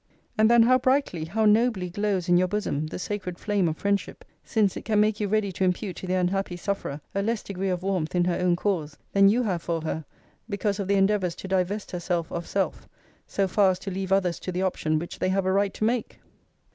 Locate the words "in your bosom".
2.27-2.87